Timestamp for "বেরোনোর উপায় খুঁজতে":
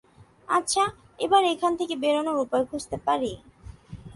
1.95-2.97